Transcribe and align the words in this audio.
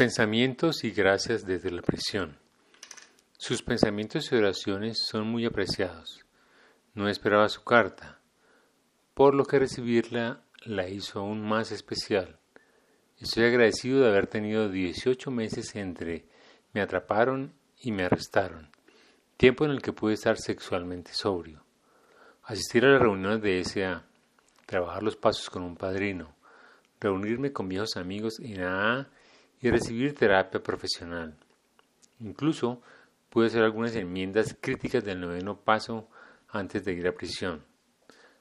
Pensamientos 0.00 0.82
y 0.84 0.92
gracias 0.92 1.44
desde 1.44 1.70
la 1.70 1.82
prisión. 1.82 2.38
Sus 3.36 3.62
pensamientos 3.62 4.32
y 4.32 4.34
oraciones 4.34 5.04
son 5.06 5.26
muy 5.26 5.44
apreciados. 5.44 6.24
No 6.94 7.06
esperaba 7.06 7.50
su 7.50 7.64
carta, 7.64 8.18
por 9.12 9.34
lo 9.34 9.44
que 9.44 9.58
recibirla 9.58 10.40
la 10.64 10.88
hizo 10.88 11.20
aún 11.20 11.46
más 11.46 11.70
especial. 11.70 12.38
Estoy 13.18 13.44
agradecido 13.44 14.00
de 14.00 14.08
haber 14.08 14.26
tenido 14.26 14.70
18 14.70 15.30
meses 15.30 15.76
entre 15.76 16.24
me 16.72 16.80
atraparon 16.80 17.52
y 17.82 17.92
me 17.92 18.04
arrestaron, 18.04 18.70
tiempo 19.36 19.66
en 19.66 19.70
el 19.70 19.82
que 19.82 19.92
pude 19.92 20.14
estar 20.14 20.38
sexualmente 20.38 21.12
sobrio. 21.12 21.62
Asistir 22.44 22.86
a 22.86 22.92
las 22.92 23.02
reuniones 23.02 23.42
de 23.42 23.62
SA, 23.64 24.06
trabajar 24.64 25.02
los 25.02 25.16
pasos 25.16 25.50
con 25.50 25.62
un 25.62 25.76
padrino, 25.76 26.34
reunirme 27.00 27.52
con 27.52 27.68
viejos 27.68 27.98
amigos 27.98 28.40
en 28.40 28.62
AA 28.62 29.10
y 29.60 29.70
recibir 29.70 30.14
terapia 30.14 30.62
profesional. 30.62 31.34
Incluso 32.20 32.80
pude 33.28 33.46
hacer 33.46 33.62
algunas 33.62 33.94
enmiendas 33.94 34.56
críticas 34.60 35.04
del 35.04 35.20
noveno 35.20 35.60
paso 35.60 36.08
antes 36.48 36.84
de 36.84 36.92
ir 36.92 37.06
a 37.06 37.14
prisión. 37.14 37.64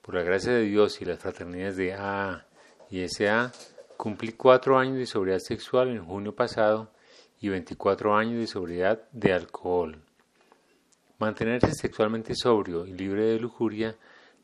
Por 0.00 0.14
la 0.14 0.22
gracia 0.22 0.52
de 0.52 0.62
Dios 0.62 1.00
y 1.00 1.04
las 1.04 1.20
fraternidades 1.20 1.76
de 1.76 1.94
AA 1.94 2.46
y 2.90 3.06
SA, 3.08 3.52
cumplí 3.96 4.32
cuatro 4.32 4.78
años 4.78 4.98
de 4.98 5.06
sobriedad 5.06 5.38
sexual 5.38 5.88
en 5.88 6.04
junio 6.04 6.34
pasado 6.34 6.90
y 7.40 7.48
24 7.48 8.16
años 8.16 8.40
de 8.40 8.46
sobriedad 8.46 9.02
de 9.12 9.32
alcohol. 9.32 10.02
Mantenerse 11.18 11.72
sexualmente 11.72 12.34
sobrio 12.34 12.84
y 12.84 12.92
libre 12.92 13.24
de 13.26 13.38
lujuria 13.38 13.94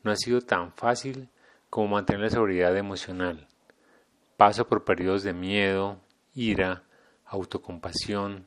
no 0.03 0.11
ha 0.11 0.15
sido 0.15 0.39
tan 0.39 0.71
fácil 0.73 1.27
como 1.69 1.89
mantener 1.89 2.21
la 2.21 2.29
sobriedad 2.29 2.75
emocional. 2.77 3.47
Paso 4.37 4.65
por 4.65 4.85
periodos 4.85 5.23
de 5.23 5.33
miedo, 5.33 5.99
ira, 6.39 6.83
autocompasión, 7.25 8.45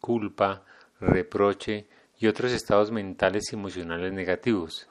culpa, 0.00 0.64
reproche 1.00 1.86
y 2.18 2.26
otros 2.26 2.50
estados 2.52 2.90
mentales 2.90 3.52
y 3.52 3.54
emocionales 3.54 4.12
negativos, 4.12 4.88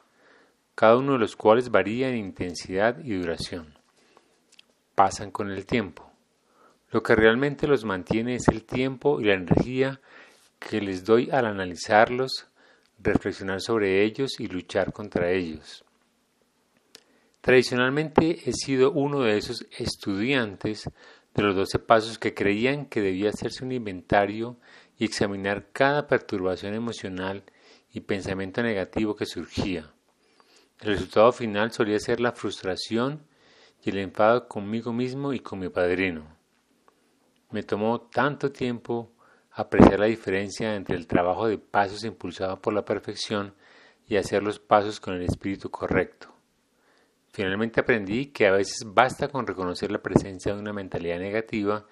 cada 0.74 0.96
uno 0.96 1.14
de 1.14 1.20
los 1.20 1.36
cuales 1.36 1.70
varía 1.70 2.08
en 2.08 2.16
intensidad 2.16 3.00
y 3.04 3.16
duración. 3.16 3.74
Pasan 4.96 5.32
con 5.32 5.52
el 5.52 5.66
tiempo. 5.66 6.10
Lo 6.92 7.04
que 7.04 7.16
realmente 7.16 7.68
los 7.68 7.84
mantiene 7.84 8.36
es 8.36 8.48
el 8.48 8.64
tiempo 8.64 9.20
y 9.20 9.26
la 9.26 9.34
energía 9.34 10.00
que 10.58 10.80
les 10.80 11.04
doy 11.04 11.30
al 11.30 11.48
analizarlos, 11.48 12.48
reflexionar 12.98 13.60
sobre 13.60 14.06
ellos 14.06 14.40
y 14.40 14.48
luchar 14.48 14.94
contra 14.94 15.30
ellos. 15.32 15.84
Tradicionalmente 17.42 18.50
he 18.50 18.54
sido 18.54 18.92
uno 18.92 19.22
de 19.22 19.38
esos 19.38 19.66
estudiantes 19.78 20.90
de 21.38 21.44
los 21.44 21.56
doce 21.56 21.78
pasos 21.78 22.18
que 22.18 22.34
creían 22.34 22.88
que 22.88 23.00
debía 23.00 23.30
hacerse 23.30 23.64
un 23.64 23.72
inventario 23.72 24.58
y 24.98 25.06
examinar 25.06 25.68
cada 25.72 26.08
perturbación 26.08 26.74
emocional 26.74 27.44
y 27.94 28.02
pensamiento 28.02 28.64
negativo 28.64 29.16
que 29.16 29.28
surgía. 29.28 29.94
El 30.82 30.94
resultado 30.94 31.32
final 31.32 31.72
solía 31.72 32.00
ser 32.00 32.20
la 32.20 32.32
frustración 32.32 33.22
y 33.84 33.92
el 33.92 34.00
enfado 34.00 34.48
conmigo 34.48 34.92
mismo 34.92 35.32
y 35.32 35.40
con 35.40 35.60
mi 35.60 35.70
padrino. 35.70 36.36
Me 37.52 37.62
tomó 37.62 38.02
tanto 38.02 38.52
tiempo 38.52 39.12
apreciar 39.52 40.00
la 40.00 40.08
diferencia 40.08 40.76
entre 40.76 40.96
el 40.96 41.06
trabajo 41.06 41.48
de 41.48 41.60
pasos 41.60 42.04
impulsado 42.04 42.60
por 42.60 42.74
la 42.74 42.84
perfección 42.84 43.54
y 44.08 44.16
hacer 44.16 44.42
los 44.42 44.58
pasos 44.58 45.00
con 45.00 45.14
el 45.14 45.22
espíritu 45.22 45.70
correcto. 45.70 46.37
Finalmente 47.38 47.80
aprendí 47.82 48.32
que 48.32 48.48
a 48.48 48.52
veces 48.52 48.80
basta 48.84 49.28
con 49.28 49.46
reconocer 49.46 49.92
la 49.92 50.02
presencia 50.02 50.56
de 50.56 50.60
una 50.60 50.74
mentalidad 50.74 51.20
negativa 51.20 51.86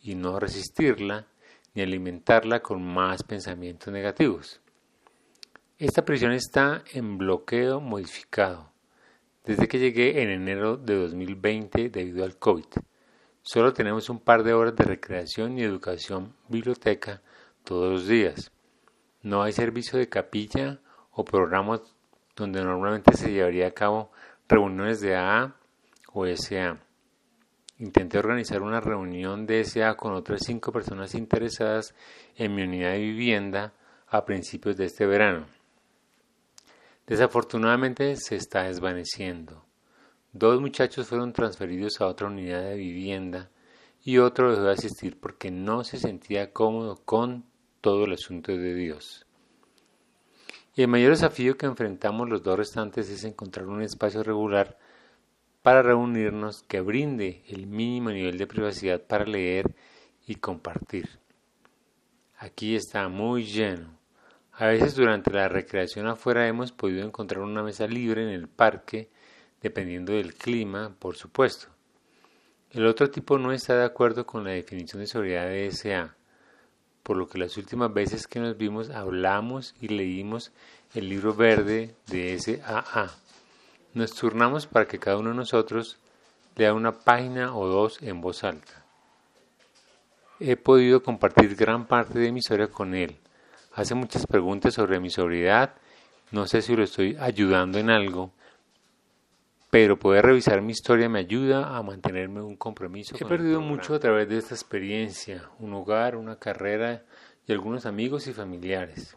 y 0.00 0.14
no 0.14 0.38
resistirla 0.38 1.26
ni 1.74 1.82
alimentarla 1.82 2.62
con 2.62 2.80
más 2.80 3.24
pensamientos 3.24 3.92
negativos. 3.92 4.60
Esta 5.80 6.04
prisión 6.04 6.30
está 6.30 6.84
en 6.92 7.18
bloqueo 7.18 7.80
modificado 7.80 8.70
desde 9.42 9.66
que 9.66 9.80
llegué 9.80 10.22
en 10.22 10.30
enero 10.30 10.76
de 10.76 10.94
2020 10.94 11.88
debido 11.88 12.24
al 12.24 12.38
COVID. 12.38 12.66
Solo 13.42 13.72
tenemos 13.72 14.08
un 14.08 14.20
par 14.20 14.44
de 14.44 14.52
horas 14.52 14.76
de 14.76 14.84
recreación 14.84 15.58
y 15.58 15.64
educación 15.64 16.36
biblioteca 16.48 17.20
todos 17.64 17.90
los 17.90 18.06
días. 18.06 18.52
No 19.22 19.42
hay 19.42 19.50
servicio 19.52 19.98
de 19.98 20.08
capilla 20.08 20.78
o 21.10 21.24
programa 21.24 21.82
donde 22.36 22.62
normalmente 22.62 23.16
se 23.16 23.32
llevaría 23.32 23.66
a 23.66 23.72
cabo 23.72 24.12
reuniones 24.48 25.00
de 25.00 25.16
AA 25.16 25.56
o 26.12 26.26
SA. 26.26 26.78
Intenté 27.78 28.18
organizar 28.18 28.62
una 28.62 28.80
reunión 28.80 29.46
de 29.46 29.64
SA 29.64 29.96
con 29.96 30.12
otras 30.12 30.42
cinco 30.44 30.70
personas 30.70 31.14
interesadas 31.14 31.94
en 32.36 32.54
mi 32.54 32.62
unidad 32.62 32.92
de 32.92 33.00
vivienda 33.00 33.72
a 34.08 34.24
principios 34.24 34.76
de 34.76 34.84
este 34.84 35.06
verano. 35.06 35.46
Desafortunadamente 37.06 38.16
se 38.16 38.36
está 38.36 38.62
desvaneciendo. 38.64 39.64
Dos 40.32 40.60
muchachos 40.60 41.08
fueron 41.08 41.32
transferidos 41.32 42.00
a 42.00 42.06
otra 42.06 42.28
unidad 42.28 42.62
de 42.62 42.76
vivienda 42.76 43.50
y 44.02 44.18
otro 44.18 44.50
dejó 44.50 44.62
de 44.62 44.72
asistir 44.72 45.18
porque 45.18 45.50
no 45.50 45.84
se 45.84 45.98
sentía 45.98 46.52
cómodo 46.52 46.96
con 47.04 47.44
todo 47.80 48.04
el 48.04 48.12
asunto 48.12 48.52
de 48.52 48.74
Dios. 48.74 49.26
Y 50.76 50.82
el 50.82 50.88
mayor 50.88 51.10
desafío 51.12 51.56
que 51.56 51.66
enfrentamos 51.66 52.28
los 52.28 52.42
dos 52.42 52.58
restantes 52.58 53.08
es 53.08 53.22
encontrar 53.24 53.66
un 53.66 53.82
espacio 53.82 54.24
regular 54.24 54.76
para 55.62 55.82
reunirnos 55.82 56.62
que 56.64 56.80
brinde 56.80 57.44
el 57.48 57.66
mínimo 57.66 58.10
nivel 58.10 58.38
de 58.38 58.46
privacidad 58.46 59.00
para 59.00 59.24
leer 59.24 59.74
y 60.26 60.34
compartir. 60.34 61.08
Aquí 62.38 62.74
está 62.74 63.08
muy 63.08 63.44
lleno. 63.44 63.96
A 64.52 64.66
veces 64.66 64.96
durante 64.96 65.30
la 65.30 65.48
recreación 65.48 66.06
afuera 66.06 66.46
hemos 66.48 66.72
podido 66.72 67.06
encontrar 67.06 67.42
una 67.42 67.62
mesa 67.62 67.86
libre 67.86 68.22
en 68.22 68.28
el 68.28 68.48
parque, 68.48 69.10
dependiendo 69.62 70.12
del 70.12 70.34
clima, 70.34 70.94
por 70.98 71.16
supuesto. 71.16 71.68
El 72.70 72.86
otro 72.86 73.10
tipo 73.10 73.38
no 73.38 73.52
está 73.52 73.76
de 73.76 73.84
acuerdo 73.84 74.26
con 74.26 74.44
la 74.44 74.50
definición 74.50 75.00
de 75.00 75.06
sobriedad 75.06 75.46
de 75.46 75.70
SA 75.70 76.16
por 77.04 77.18
lo 77.18 77.28
que 77.28 77.38
las 77.38 77.56
últimas 77.58 77.92
veces 77.92 78.26
que 78.26 78.40
nos 78.40 78.56
vimos 78.56 78.90
hablamos 78.90 79.74
y 79.80 79.88
leímos 79.88 80.50
el 80.94 81.08
libro 81.08 81.34
verde 81.34 81.94
de 82.06 82.36
SAA. 82.40 83.10
Nos 83.92 84.14
turnamos 84.14 84.66
para 84.66 84.88
que 84.88 84.98
cada 84.98 85.18
uno 85.18 85.30
de 85.30 85.36
nosotros 85.36 85.98
lea 86.56 86.72
una 86.72 86.92
página 86.92 87.54
o 87.54 87.66
dos 87.68 88.02
en 88.02 88.22
voz 88.22 88.42
alta. 88.42 88.84
He 90.40 90.56
podido 90.56 91.02
compartir 91.02 91.54
gran 91.54 91.86
parte 91.86 92.18
de 92.18 92.32
mi 92.32 92.38
historia 92.38 92.68
con 92.68 92.94
él. 92.94 93.18
Hace 93.74 93.94
muchas 93.94 94.26
preguntas 94.26 94.74
sobre 94.74 94.98
mi 94.98 95.10
sobriedad. 95.10 95.74
No 96.30 96.46
sé 96.46 96.62
si 96.62 96.74
lo 96.74 96.82
estoy 96.82 97.16
ayudando 97.20 97.78
en 97.78 97.90
algo, 97.90 98.32
pero 99.74 99.98
poder 99.98 100.24
revisar 100.24 100.62
mi 100.62 100.70
historia 100.70 101.08
me 101.08 101.18
ayuda 101.18 101.76
a 101.76 101.82
mantenerme 101.82 102.40
un 102.40 102.54
compromiso. 102.54 103.16
He 103.18 103.24
perdido 103.24 103.60
mucho 103.60 103.96
a 103.96 103.98
través 103.98 104.28
de 104.28 104.38
esta 104.38 104.54
experiencia, 104.54 105.50
un 105.58 105.74
hogar, 105.74 106.14
una 106.14 106.38
carrera 106.38 107.02
y 107.44 107.50
algunos 107.50 107.84
amigos 107.84 108.28
y 108.28 108.32
familiares. 108.32 109.16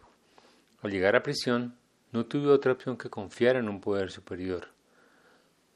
Al 0.81 0.89
llegar 0.89 1.15
a 1.15 1.21
prisión, 1.21 1.77
no 2.11 2.25
tuve 2.25 2.47
otra 2.47 2.71
opción 2.71 2.97
que 2.97 3.07
confiar 3.07 3.55
en 3.57 3.69
un 3.69 3.79
poder 3.79 4.09
superior. 4.09 4.69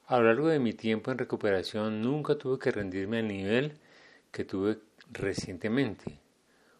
A 0.07 0.17
lo 0.17 0.23
largo 0.23 0.47
de 0.47 0.57
mi 0.57 0.73
tiempo 0.73 1.11
en 1.11 1.19
recuperación 1.19 2.01
nunca 2.01 2.33
tuve 2.33 2.57
que 2.57 2.71
rendirme 2.71 3.19
al 3.19 3.27
nivel 3.27 3.77
que 4.31 4.45
tuve 4.45 4.79
recientemente. 5.11 6.19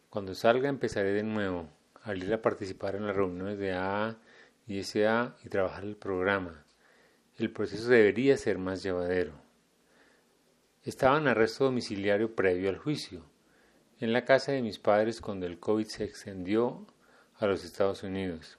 Cuando 0.09 0.34
salga 0.34 0.69
empezaré 0.69 1.13
de 1.13 1.22
nuevo 1.22 1.69
a 2.01 2.16
ir 2.16 2.34
a 2.34 2.41
participar 2.41 2.95
en 2.95 3.06
las 3.06 3.16
reuniones 3.16 3.59
de 3.59 3.73
AA 3.73 4.17
y 4.66 4.81
SA 4.81 5.35
y 5.45 5.50
trabajar 5.50 5.84
el 5.84 5.97
programa 5.97 6.66
el 7.38 7.52
proceso 7.52 7.90
debería 7.90 8.38
ser 8.38 8.58
más 8.58 8.84
llevadero. 8.84 9.34
Estaba 10.84 11.18
en 11.18 11.28
arresto 11.28 11.66
domiciliario 11.66 12.36
previo 12.36 12.69
al 12.69 12.78
juicio, 12.78 13.24
en 14.00 14.14
la 14.14 14.26
casa 14.26 14.52
de 14.52 14.61
mis 14.61 14.79
padres 14.79 15.22
cuando 15.22 15.46
el 15.46 15.59
COVID 15.59 15.85
se 15.85 16.03
extendió 16.03 16.88
a 17.38 17.46
los 17.47 17.64
Estados 17.64 18.03
Unidos. 18.03 18.58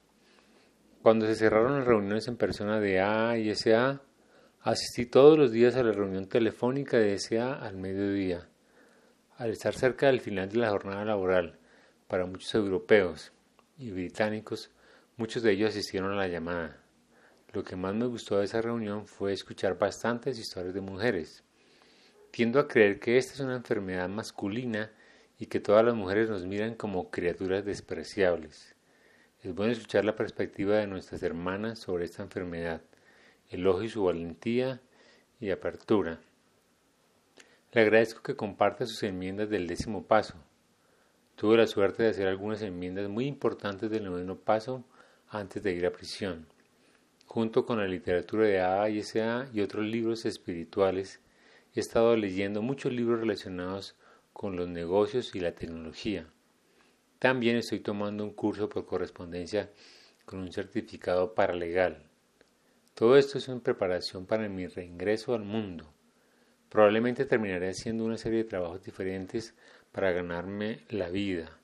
Cuando 1.03 1.27
se 1.27 1.35
cerraron 1.35 1.79
las 1.79 1.87
reuniones 1.87 2.29
en 2.29 2.37
persona 2.37 2.79
de 2.79 3.01
A 3.01 3.37
y 3.37 3.53
SA, 3.55 4.03
asistí 4.61 5.07
todos 5.07 5.37
los 5.37 5.51
días 5.51 5.75
a 5.75 5.83
la 5.83 5.93
reunión 5.93 6.29
telefónica 6.29 6.97
de 6.97 7.19
SA 7.19 7.55
al 7.55 7.77
mediodía. 7.77 8.49
Al 9.37 9.51
estar 9.51 9.75
cerca 9.75 10.07
del 10.07 10.21
final 10.21 10.49
de 10.51 10.59
la 10.59 10.71
jornada 10.71 11.05
laboral, 11.05 11.59
para 12.07 12.27
muchos 12.27 12.55
europeos 12.55 13.33
y 13.79 13.91
británicos, 13.91 14.71
muchos 15.17 15.43
de 15.43 15.53
ellos 15.53 15.71
asistieron 15.71 16.13
a 16.13 16.17
la 16.17 16.29
llamada. 16.29 16.82
Lo 17.53 17.65
que 17.65 17.77
más 17.77 17.95
me 17.95 18.07
gustó 18.07 18.39
de 18.39 18.47
esa 18.47 18.63
reunión 18.63 19.07
fue 19.07 19.35
escuchar 19.35 19.79
bastantes 19.79 20.39
historias 20.39 20.73
de 20.73 20.81
mujeres. 20.81 21.45
Tiendo 22.31 22.59
a 22.59 22.67
creer 22.67 22.99
que 22.99 23.19
esta 23.19 23.35
es 23.35 23.41
una 23.41 23.57
enfermedad 23.57 24.09
masculina 24.09 24.91
y 25.39 25.47
que 25.47 25.61
todas 25.61 25.85
las 25.85 25.95
mujeres 25.95 26.31
nos 26.31 26.47
miran 26.47 26.75
como 26.75 27.11
criaturas 27.11 27.63
despreciables. 27.63 28.75
Es 29.43 29.55
bueno 29.55 29.73
escuchar 29.73 30.07
la 30.07 30.17
perspectiva 30.17 30.77
de 30.77 30.87
nuestras 30.87 31.23
hermanas 31.23 31.79
sobre 31.79 32.07
esta 32.07 32.23
enfermedad, 32.23 32.81
elogio 33.51 33.91
su 33.91 34.05
valentía 34.05 34.81
y 35.39 35.51
apertura. 35.51 36.21
Le 37.73 37.83
agradezco 37.83 38.23
que 38.23 38.35
comparta 38.35 38.87
sus 38.87 39.03
enmiendas 39.03 39.51
del 39.51 39.67
décimo 39.67 40.07
paso. 40.07 40.37
Tuve 41.37 41.59
la 41.59 41.67
suerte 41.67 42.05
de 42.05 42.11
hacer 42.11 42.29
algunas 42.29 42.63
enmiendas 42.63 43.11
muy 43.11 43.27
importantes 43.27 43.91
del 43.91 44.05
noveno 44.05 44.37
paso 44.37 44.85
antes 45.29 45.63
de 45.63 45.75
ir 45.75 45.85
a 45.85 45.93
prisión. 45.93 46.47
Junto 47.33 47.65
con 47.65 47.79
la 47.79 47.87
literatura 47.87 48.47
de 48.47 48.61
A 48.61 48.91
y 48.91 48.99
S.A. 48.99 49.49
y 49.55 49.63
otros 49.63 49.87
libros 49.87 50.27
espirituales, 50.27 51.19
he 51.75 51.81
estado 51.81 52.15
leyendo 52.15 52.61
muchos 52.61 52.93
libros 52.93 53.21
relacionados 53.21 53.97
con 54.35 54.55
los 54.55 54.69
negocios 54.69 55.35
y 55.35 55.41
la 55.41 55.55
tecnología. 55.55 56.27
También 57.19 57.57
estoy 57.57 57.81
tomando 57.81 58.23
un 58.23 58.35
curso 58.35 58.69
por 58.69 58.85
correspondencia 58.85 59.71
con 60.27 60.41
un 60.41 60.53
certificado 60.53 61.35
paralegal. 61.35 62.03
Todo 62.93 63.17
esto 63.17 63.39
es 63.39 63.49
en 63.49 63.63
preparación 63.63 64.27
para 64.27 64.47
mi 64.51 64.67
reingreso 64.67 65.33
al 65.33 65.45
mundo. 65.45 65.91
Probablemente 66.69 67.25
terminaré 67.25 67.71
haciendo 67.71 68.05
una 68.05 68.19
serie 68.19 68.41
de 68.41 68.51
trabajos 68.51 68.85
diferentes 68.85 69.55
para 69.91 70.13
ganarme 70.13 70.81
la 70.91 71.09
vida, 71.09 71.59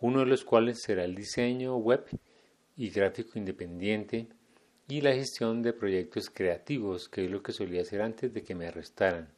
uno 0.00 0.18
de 0.18 0.26
los 0.26 0.44
cuales 0.44 0.82
será 0.82 1.04
el 1.04 1.14
diseño 1.14 1.76
web 1.76 2.04
y 2.76 2.90
gráfico 2.90 3.38
independiente 3.38 4.26
y 4.88 5.00
la 5.00 5.12
gestión 5.12 5.62
de 5.62 5.72
proyectos 5.72 6.30
creativos, 6.30 7.08
que 7.08 7.24
es 7.24 7.30
lo 7.30 7.42
que 7.42 7.52
solía 7.52 7.82
hacer 7.82 8.02
antes 8.02 8.32
de 8.32 8.42
que 8.44 8.54
me 8.54 8.68
arrestaran. 8.68 9.28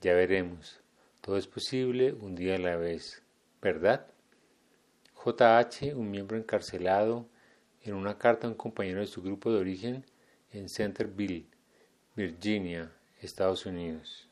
Ya 0.00 0.14
veremos. 0.14 0.80
Todo 1.20 1.36
es 1.36 1.46
posible 1.46 2.12
un 2.12 2.34
día 2.34 2.56
a 2.56 2.58
la 2.58 2.76
vez, 2.76 3.22
¿verdad? 3.60 4.08
JH, 5.24 5.94
un 5.94 6.10
miembro 6.10 6.36
encarcelado, 6.36 7.28
en 7.82 7.94
una 7.94 8.18
carta 8.18 8.46
a 8.46 8.50
un 8.50 8.56
compañero 8.56 9.00
de 9.00 9.06
su 9.06 9.22
grupo 9.22 9.52
de 9.52 9.60
origen 9.60 10.04
en 10.50 10.68
Centerville, 10.68 11.46
Virginia, 12.16 12.92
Estados 13.20 13.66
Unidos. 13.66 14.28